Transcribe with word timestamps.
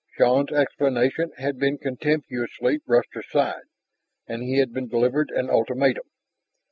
Shann's 0.17 0.51
explanation 0.51 1.31
had 1.37 1.59
been 1.59 1.77
contemptuously 1.77 2.79
brushed 2.79 3.15
aside, 3.15 3.65
and 4.25 4.41
he 4.41 4.57
had 4.57 4.73
been 4.73 4.87
delivered 4.87 5.29
an 5.29 5.47
ultimatum. 5.47 6.09